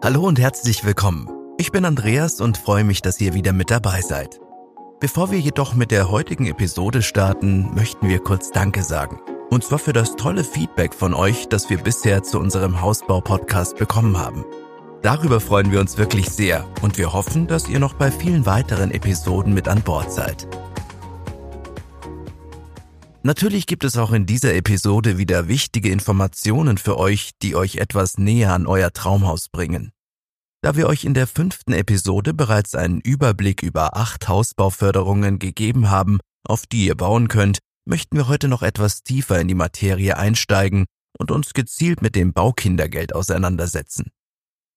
[0.00, 1.28] Hallo und herzlich willkommen.
[1.58, 4.38] Ich bin Andreas und freue mich, dass ihr wieder mit dabei seid.
[5.00, 9.20] Bevor wir jedoch mit der heutigen Episode starten, möchten wir kurz Danke sagen.
[9.50, 14.16] Und zwar für das tolle Feedback von euch, das wir bisher zu unserem Hausbau-Podcast bekommen
[14.16, 14.44] haben.
[15.02, 18.92] Darüber freuen wir uns wirklich sehr und wir hoffen, dass ihr noch bei vielen weiteren
[18.92, 20.46] Episoden mit an Bord seid.
[23.22, 28.16] Natürlich gibt es auch in dieser Episode wieder wichtige Informationen für euch, die euch etwas
[28.16, 29.90] näher an euer Traumhaus bringen.
[30.62, 36.18] Da wir euch in der fünften Episode bereits einen Überblick über acht Hausbauförderungen gegeben haben,
[36.46, 40.84] auf die ihr bauen könnt, möchten wir heute noch etwas tiefer in die Materie einsteigen
[41.18, 44.10] und uns gezielt mit dem Baukindergeld auseinandersetzen.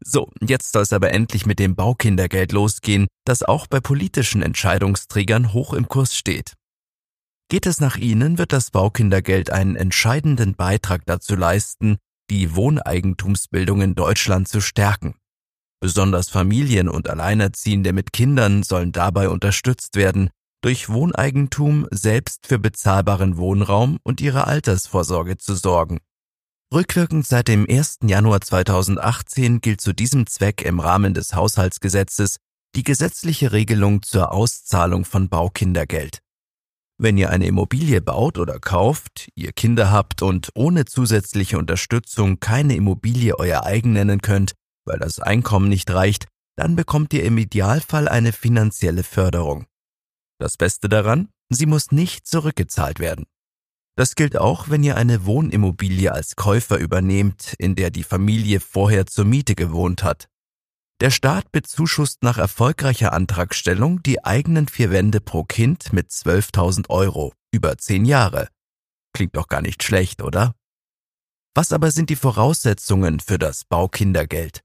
[0.00, 5.52] So, jetzt soll es aber endlich mit dem Baukindergeld losgehen, das auch bei politischen Entscheidungsträgern
[5.52, 6.54] hoch im Kurs steht.
[7.50, 11.96] Geht es nach Ihnen, wird das Baukindergeld einen entscheidenden Beitrag dazu leisten,
[12.30, 15.14] die Wohneigentumsbildung in Deutschland zu stärken.
[15.80, 20.30] Besonders Familien und Alleinerziehende mit Kindern sollen dabei unterstützt werden,
[20.60, 25.98] durch Wohneigentum selbst für bezahlbaren Wohnraum und ihre Altersvorsorge zu sorgen.
[26.72, 28.00] Rückwirkend seit dem 1.
[28.04, 32.36] Januar 2018 gilt zu diesem Zweck im Rahmen des Haushaltsgesetzes
[32.74, 36.18] die gesetzliche Regelung zur Auszahlung von Baukindergeld.
[37.00, 42.74] Wenn ihr eine Immobilie baut oder kauft, ihr Kinder habt und ohne zusätzliche Unterstützung keine
[42.74, 44.52] Immobilie euer eigen nennen könnt,
[44.84, 49.66] weil das Einkommen nicht reicht, dann bekommt ihr im Idealfall eine finanzielle Förderung.
[50.38, 53.26] Das Beste daran, sie muss nicht zurückgezahlt werden.
[53.96, 59.06] Das gilt auch, wenn ihr eine Wohnimmobilie als Käufer übernehmt, in der die Familie vorher
[59.06, 60.28] zur Miete gewohnt hat.
[61.00, 67.32] Der Staat bezuschusst nach erfolgreicher Antragstellung die eigenen vier Wände pro Kind mit 12.000 Euro
[67.52, 68.48] über zehn Jahre.
[69.12, 70.54] Klingt doch gar nicht schlecht, oder?
[71.54, 74.62] Was aber sind die Voraussetzungen für das Baukindergeld?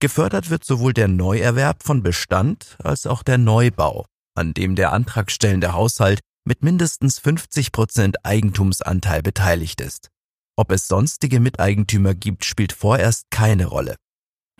[0.00, 5.72] Gefördert wird sowohl der Neuerwerb von Bestand als auch der Neubau an dem der antragstellende
[5.72, 10.08] Haushalt mit mindestens 50 Prozent Eigentumsanteil beteiligt ist.
[10.56, 13.96] Ob es sonstige Miteigentümer gibt, spielt vorerst keine Rolle.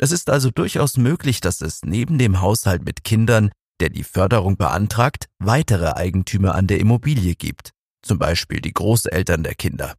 [0.00, 3.50] Es ist also durchaus möglich, dass es neben dem Haushalt mit Kindern,
[3.80, 7.70] der die Förderung beantragt, weitere Eigentümer an der Immobilie gibt,
[8.02, 9.94] zum Beispiel die Großeltern der Kinder.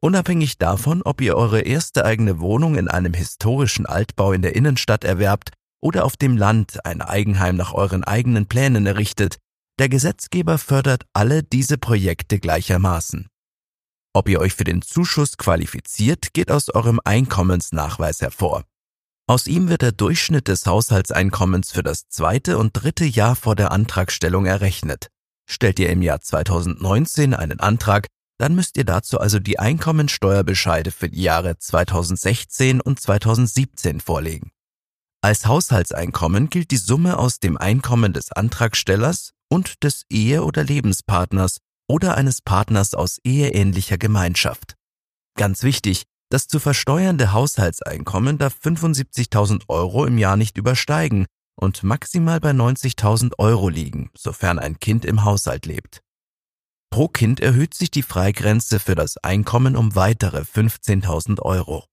[0.00, 5.04] Unabhängig davon, ob ihr eure erste eigene Wohnung in einem historischen Altbau in der Innenstadt
[5.04, 9.38] erwerbt oder auf dem Land ein Eigenheim nach euren eigenen Plänen errichtet,
[9.78, 13.28] der Gesetzgeber fördert alle diese Projekte gleichermaßen.
[14.14, 18.64] Ob ihr euch für den Zuschuss qualifiziert, geht aus eurem Einkommensnachweis hervor.
[19.28, 23.72] Aus ihm wird der Durchschnitt des Haushaltseinkommens für das zweite und dritte Jahr vor der
[23.72, 25.08] Antragstellung errechnet.
[25.46, 28.06] Stellt ihr im Jahr 2019 einen Antrag,
[28.38, 34.50] dann müsst ihr dazu also die Einkommensteuerbescheide für die Jahre 2016 und 2017 vorlegen.
[35.22, 41.58] Als Haushaltseinkommen gilt die Summe aus dem Einkommen des Antragstellers und des Ehe- oder Lebenspartners
[41.88, 44.76] oder eines Partners aus eheähnlicher Gemeinschaft.
[45.36, 51.26] Ganz wichtig, das zu versteuernde Haushaltseinkommen darf 75.000 Euro im Jahr nicht übersteigen
[51.56, 56.00] und maximal bei 90.000 Euro liegen, sofern ein Kind im Haushalt lebt.
[56.90, 61.84] Pro Kind erhöht sich die Freigrenze für das Einkommen um weitere 15.000 Euro.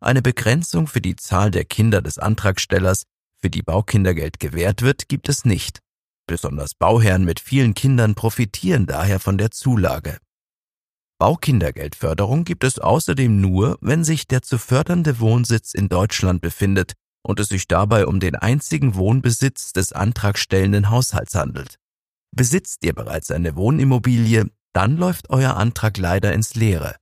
[0.00, 3.04] Eine Begrenzung für die Zahl der Kinder des Antragstellers,
[3.40, 5.80] für die Baukindergeld gewährt wird, gibt es nicht.
[6.26, 10.18] Besonders Bauherren mit vielen Kindern profitieren daher von der Zulage.
[11.18, 16.92] Baukindergeldförderung gibt es außerdem nur, wenn sich der zu fördernde Wohnsitz in Deutschland befindet
[17.22, 21.76] und es sich dabei um den einzigen Wohnbesitz des antragstellenden Haushalts handelt.
[22.32, 26.96] Besitzt ihr bereits eine Wohnimmobilie, dann läuft euer Antrag leider ins Leere.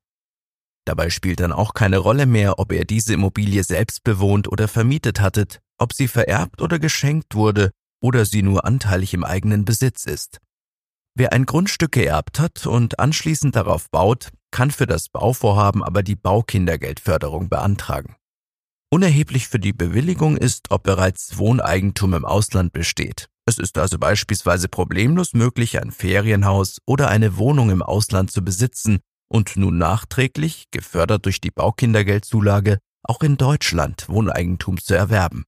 [0.84, 5.20] Dabei spielt dann auch keine Rolle mehr, ob ihr diese Immobilie selbst bewohnt oder vermietet
[5.20, 7.70] hattet, ob sie vererbt oder geschenkt wurde
[8.02, 10.40] oder sie nur anteilig im eigenen Besitz ist.
[11.16, 16.16] Wer ein Grundstück geerbt hat und anschließend darauf baut, kann für das Bauvorhaben aber die
[16.16, 18.16] Baukindergeldförderung beantragen.
[18.90, 23.28] Unerheblich für die Bewilligung ist, ob bereits Wohneigentum im Ausland besteht.
[23.46, 29.00] Es ist also beispielsweise problemlos möglich, ein Ferienhaus oder eine Wohnung im Ausland zu besitzen
[29.34, 35.44] und nun nachträglich, gefördert durch die Baukindergeldzulage, auch in Deutschland Wohneigentum zu erwerben.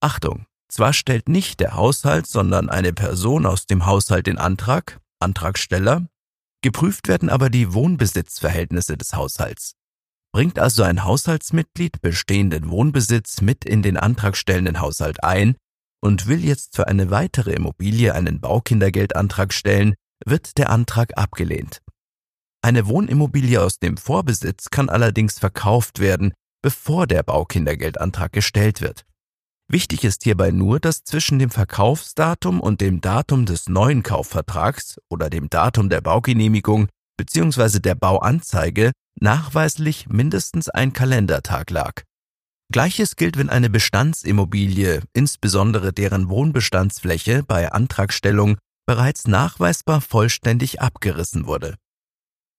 [0.00, 0.44] Achtung!
[0.68, 6.06] Zwar stellt nicht der Haushalt, sondern eine Person aus dem Haushalt den Antrag, Antragsteller,
[6.60, 9.72] geprüft werden aber die Wohnbesitzverhältnisse des Haushalts.
[10.32, 15.56] Bringt also ein Haushaltsmitglied bestehenden Wohnbesitz mit in den antragstellenden Haushalt ein
[16.02, 19.94] und will jetzt für eine weitere Immobilie einen Baukindergeldantrag stellen,
[20.26, 21.80] wird der Antrag abgelehnt.
[22.66, 26.32] Eine Wohnimmobilie aus dem Vorbesitz kann allerdings verkauft werden,
[26.64, 29.06] bevor der Baukindergeldantrag gestellt wird.
[29.70, 35.30] Wichtig ist hierbei nur, dass zwischen dem Verkaufsdatum und dem Datum des neuen Kaufvertrags oder
[35.30, 37.78] dem Datum der Baugenehmigung bzw.
[37.78, 38.90] der Bauanzeige
[39.20, 42.02] nachweislich mindestens ein Kalendertag lag.
[42.72, 51.76] Gleiches gilt, wenn eine Bestandsimmobilie, insbesondere deren Wohnbestandsfläche bei Antragstellung bereits nachweisbar vollständig abgerissen wurde.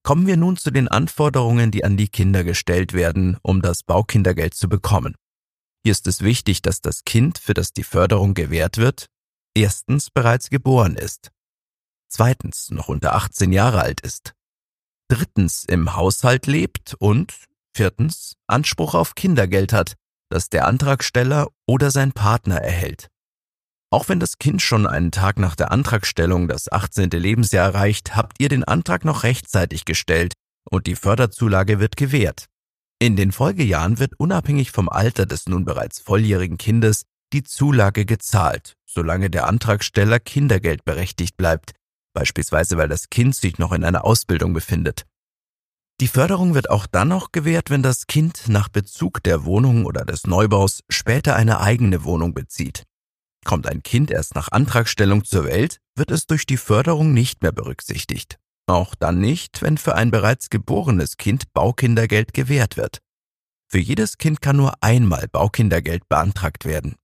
[0.08, 4.54] Kommen wir nun zu den Anforderungen, die an die Kinder gestellt werden, um das Baukindergeld
[4.54, 5.16] zu bekommen.
[5.84, 9.08] Hier ist es wichtig, dass das Kind, für das die Förderung gewährt wird,
[9.54, 11.32] erstens bereits geboren ist,
[12.08, 14.34] zweitens noch unter 18 Jahre alt ist,
[15.10, 17.34] drittens im Haushalt lebt und
[17.76, 19.96] viertens Anspruch auf Kindergeld hat,
[20.30, 23.10] das der Antragsteller oder sein Partner erhält.
[23.90, 27.10] Auch wenn das Kind schon einen Tag nach der Antragstellung das 18.
[27.12, 30.34] Lebensjahr erreicht, habt ihr den Antrag noch rechtzeitig gestellt
[30.70, 32.48] und die Förderzulage wird gewährt.
[33.00, 38.76] In den Folgejahren wird unabhängig vom Alter des nun bereits volljährigen Kindes die Zulage gezahlt,
[38.86, 41.72] solange der Antragsteller Kindergeld berechtigt bleibt,
[42.14, 45.06] beispielsweise weil das Kind sich noch in einer Ausbildung befindet.
[46.02, 50.04] Die Förderung wird auch dann noch gewährt, wenn das Kind nach Bezug der Wohnung oder
[50.04, 52.87] des Neubaus später eine eigene Wohnung bezieht.
[53.48, 57.54] Kommt ein Kind erst nach Antragstellung zur Welt, wird es durch die Förderung nicht mehr
[57.54, 58.38] berücksichtigt.
[58.68, 63.00] Auch dann nicht, wenn für ein bereits geborenes Kind Baukindergeld gewährt wird.
[63.70, 66.98] Für jedes Kind kann nur einmal Baukindergeld beantragt werden.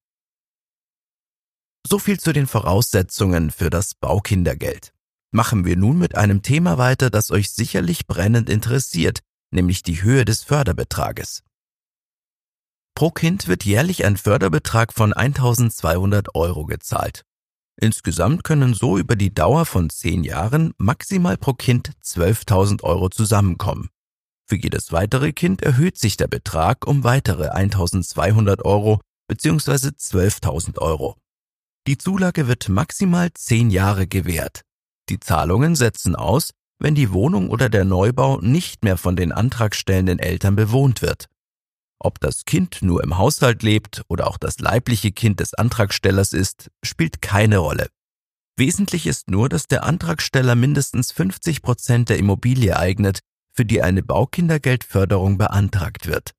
[1.87, 4.93] So viel zu den Voraussetzungen für das Baukindergeld.
[5.31, 9.19] Machen wir nun mit einem Thema weiter, das euch sicherlich brennend interessiert,
[9.51, 11.41] nämlich die Höhe des Förderbetrages.
[12.95, 17.23] Pro Kind wird jährlich ein Förderbetrag von 1200 Euro gezahlt.
[17.75, 23.89] Insgesamt können so über die Dauer von zehn Jahren maximal pro Kind 12.000 Euro zusammenkommen.
[24.47, 29.87] Für jedes weitere Kind erhöht sich der Betrag um weitere 1.200 Euro bzw.
[29.87, 31.17] 12.000 Euro.
[31.87, 34.61] Die Zulage wird maximal zehn Jahre gewährt.
[35.09, 40.19] Die Zahlungen setzen aus, wenn die Wohnung oder der Neubau nicht mehr von den antragstellenden
[40.19, 41.27] Eltern bewohnt wird.
[41.99, 46.69] Ob das Kind nur im Haushalt lebt oder auch das leibliche Kind des Antragstellers ist,
[46.83, 47.87] spielt keine Rolle.
[48.57, 53.19] Wesentlich ist nur, dass der Antragsteller mindestens 50 Prozent der Immobilie eignet,
[53.51, 56.31] für die eine Baukindergeldförderung beantragt wird.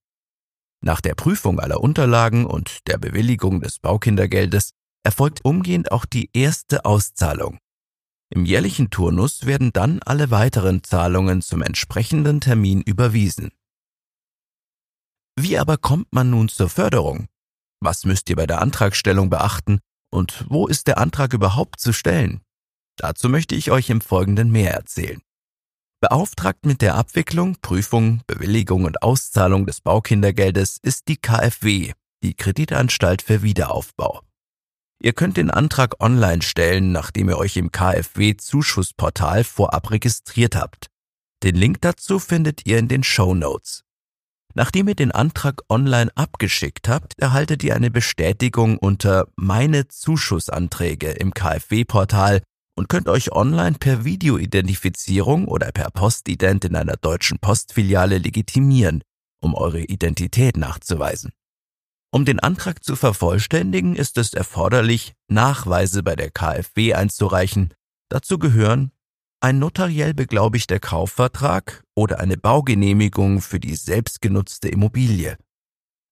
[0.80, 4.72] Nach der Prüfung aller Unterlagen und der Bewilligung des Baukindergeldes
[5.02, 7.58] erfolgt umgehend auch die erste Auszahlung.
[8.30, 13.50] Im jährlichen Turnus werden dann alle weiteren Zahlungen zum entsprechenden Termin überwiesen.
[15.36, 17.26] Wie aber kommt man nun zur Förderung?
[17.81, 22.40] Was müsst ihr bei der Antragstellung beachten und wo ist der Antrag überhaupt zu stellen?
[22.96, 25.20] Dazu möchte ich euch im Folgenden mehr erzählen.
[26.00, 31.92] Beauftragt mit der Abwicklung, Prüfung, Bewilligung und Auszahlung des Baukindergeldes ist die KfW,
[32.22, 34.20] die Kreditanstalt für Wiederaufbau.
[35.02, 40.87] Ihr könnt den Antrag online stellen, nachdem ihr euch im KfW Zuschussportal vorab registriert habt.
[41.42, 43.83] Den Link dazu findet ihr in den Show Notes.
[44.54, 51.34] Nachdem ihr den Antrag online abgeschickt habt, erhaltet ihr eine Bestätigung unter Meine Zuschussanträge im
[51.34, 52.40] KfW-Portal
[52.76, 59.02] und könnt euch online per Videoidentifizierung oder per Postident in einer deutschen Postfiliale legitimieren,
[59.40, 61.32] um eure Identität nachzuweisen.
[62.12, 67.75] Um den Antrag zu vervollständigen, ist es erforderlich, Nachweise bei der KfW einzureichen.
[68.08, 68.92] Dazu gehören
[69.44, 75.36] ein notariell beglaubigter Kaufvertrag oder eine Baugenehmigung für die selbstgenutzte Immobilie.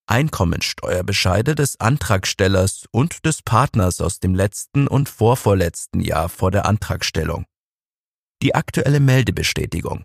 [0.06, 7.46] Einkommensteuerbescheide des Antragstellers und des Partners aus dem letzten und vorvorletzten Jahr vor der Antragstellung.
[8.42, 10.04] Die aktuelle Meldebestätigung.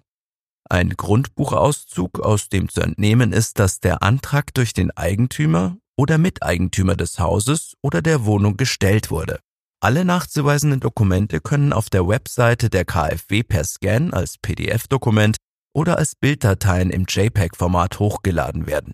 [0.69, 6.95] Ein Grundbuchauszug, aus dem zu entnehmen ist, dass der Antrag durch den Eigentümer oder Miteigentümer
[6.95, 9.41] des Hauses oder der Wohnung gestellt wurde.
[9.79, 15.37] Alle nachzuweisenden Dokumente können auf der Webseite der KfW per Scan als PDF-Dokument
[15.73, 18.93] oder als Bilddateien im JPEG-Format hochgeladen werden.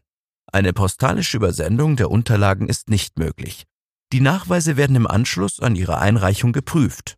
[0.51, 3.63] Eine postalische Übersendung der Unterlagen ist nicht möglich.
[4.11, 7.15] Die Nachweise werden im Anschluss an ihre Einreichung geprüft.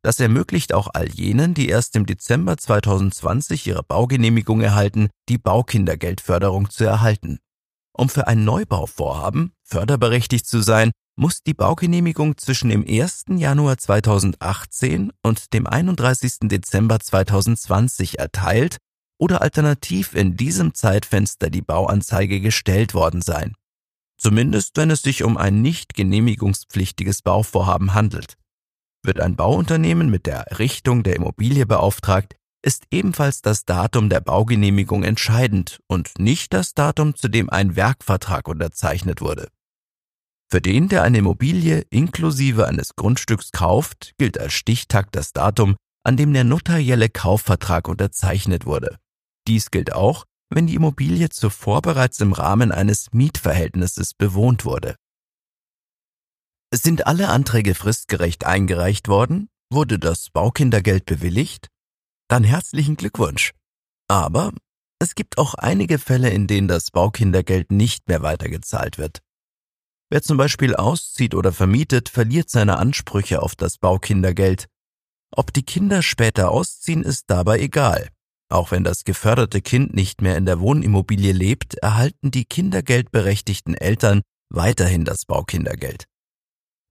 [0.03, 6.69] Das ermöglicht auch all jenen, die erst im Dezember 2020 ihre Baugenehmigung erhalten, die Baukindergeldförderung
[6.69, 7.39] zu erhalten.
[7.93, 13.25] Um für ein Neubauvorhaben förderberechtigt zu sein, muss die Baugenehmigung zwischen dem 1.
[13.37, 16.49] Januar 2018 und dem 31.
[16.49, 18.77] Dezember 2020 erteilt
[19.17, 23.53] oder alternativ in diesem Zeitfenster die Bauanzeige gestellt worden sein.
[24.17, 28.35] Zumindest wenn es sich um ein nicht genehmigungspflichtiges Bauvorhaben handelt.
[29.03, 35.03] Wird ein Bauunternehmen mit der Errichtung der Immobilie beauftragt, ist ebenfalls das Datum der Baugenehmigung
[35.03, 39.49] entscheidend und nicht das Datum, zu dem ein Werkvertrag unterzeichnet wurde.
[40.49, 46.15] Für den, der eine Immobilie inklusive eines Grundstücks kauft, gilt als Stichtag das Datum, an
[46.15, 48.97] dem der notarielle Kaufvertrag unterzeichnet wurde.
[49.47, 54.95] Dies gilt auch, wenn die Immobilie zuvor bereits im Rahmen eines Mietverhältnisses bewohnt wurde.
[56.75, 59.47] Sind alle Anträge fristgerecht eingereicht worden?
[59.71, 61.67] Wurde das Baukindergeld bewilligt?
[62.27, 63.51] Dann herzlichen Glückwunsch.
[64.07, 64.53] Aber
[64.97, 69.19] es gibt auch einige Fälle, in denen das Baukindergeld nicht mehr weitergezahlt wird.
[70.09, 74.65] Wer zum Beispiel auszieht oder vermietet, verliert seine Ansprüche auf das Baukindergeld.
[75.29, 78.09] Ob die Kinder später ausziehen, ist dabei egal.
[78.49, 84.23] Auch wenn das geförderte Kind nicht mehr in der Wohnimmobilie lebt, erhalten die kindergeldberechtigten Eltern
[84.49, 86.07] weiterhin das Baukindergeld.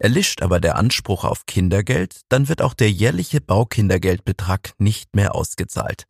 [0.03, 6.09] Erlischt aber der Anspruch auf Kindergeld, dann wird auch der jährliche Baukindergeldbetrag nicht mehr ausgezahlt.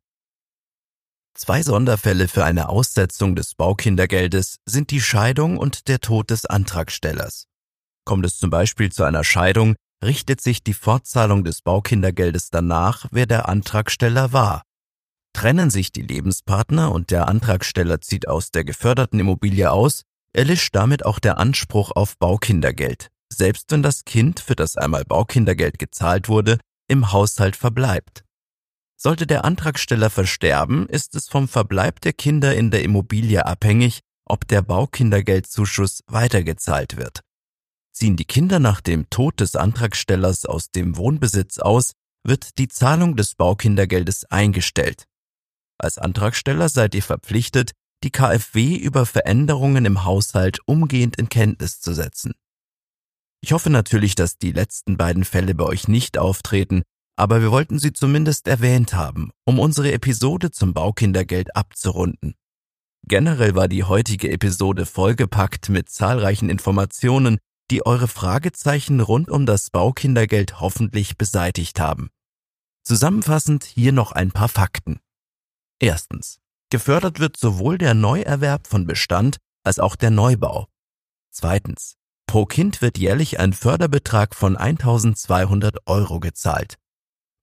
[1.34, 7.48] Zwei Sonderfälle für eine Aussetzung des Baukindergeldes sind die Scheidung und der Tod des Antragstellers.
[8.06, 13.26] Kommt es zum Beispiel zu einer Scheidung, richtet sich die Fortzahlung des Baukindergeldes danach, wer
[13.26, 14.62] der Antragsteller war.
[15.34, 21.04] Trennen sich die Lebenspartner und der Antragsteller zieht aus der geförderten Immobilie aus, erlischt damit
[21.04, 23.10] auch der Anspruch auf Baukindergeld
[23.42, 28.22] selbst wenn das Kind, für das einmal Baukindergeld gezahlt wurde, im Haushalt verbleibt.
[28.96, 34.46] Sollte der Antragsteller versterben, ist es vom Verbleib der Kinder in der Immobilie abhängig, ob
[34.46, 37.22] der Baukindergeldzuschuss weitergezahlt wird.
[37.92, 43.16] Ziehen die Kinder nach dem Tod des Antragstellers aus dem Wohnbesitz aus, wird die Zahlung
[43.16, 45.06] des Baukindergeldes eingestellt.
[45.78, 47.72] Als Antragsteller seid ihr verpflichtet,
[48.04, 52.34] die KfW über Veränderungen im Haushalt umgehend in Kenntnis zu setzen.
[53.42, 56.82] Ich hoffe natürlich, dass die letzten beiden Fälle bei euch nicht auftreten,
[57.16, 62.34] aber wir wollten sie zumindest erwähnt haben, um unsere Episode zum Baukindergeld abzurunden.
[63.04, 67.38] Generell war die heutige Episode vollgepackt mit zahlreichen Informationen,
[67.70, 72.10] die eure Fragezeichen rund um das Baukindergeld hoffentlich beseitigt haben.
[72.84, 75.00] Zusammenfassend hier noch ein paar Fakten.
[75.80, 76.38] Erstens.
[76.70, 80.68] Gefördert wird sowohl der Neuerwerb von Bestand als auch der Neubau.
[81.30, 81.96] Zweitens.
[82.32, 86.78] Pro Kind wird jährlich ein Förderbetrag von 1200 Euro gezahlt.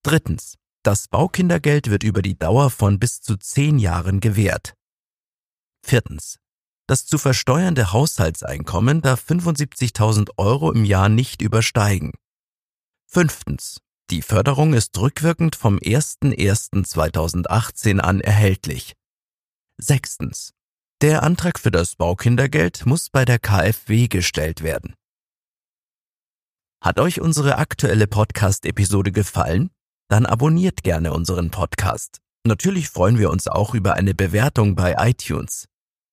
[0.01, 0.55] Drittens.
[0.81, 4.73] Das Baukindergeld wird über die Dauer von bis zu zehn Jahren gewährt.
[5.85, 6.39] Viertens.
[6.87, 12.13] Das zu versteuernde Haushaltseinkommen darf 75.000 Euro im Jahr nicht übersteigen.
[13.05, 13.81] Fünftens.
[14.09, 18.95] Die Förderung ist rückwirkend vom 01.01.2018 an erhältlich.
[19.77, 20.55] Sechstens.
[21.01, 24.95] Der Antrag für das Baukindergeld muss bei der KfW gestellt werden.
[26.83, 29.69] Hat euch unsere aktuelle Podcast-Episode gefallen?
[30.09, 32.19] Dann abonniert gerne unseren Podcast.
[32.45, 35.69] Natürlich freuen wir uns auch über eine Bewertung bei iTunes.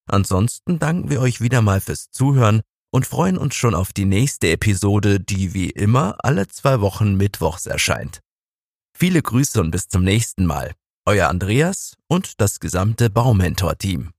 [0.09, 2.61] Ansonsten danken wir euch wieder mal fürs Zuhören
[2.93, 7.67] und freuen uns schon auf die nächste Episode, die wie immer alle zwei Wochen mittwochs
[7.67, 8.21] erscheint.
[8.97, 10.75] Viele Grüße und bis zum nächsten Mal.
[11.07, 14.13] Euer Andreas und das gesamte Baumentor-Team.